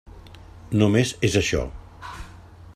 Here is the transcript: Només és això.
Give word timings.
Només 0.83 1.13
és 1.29 1.37
això. 1.43 1.61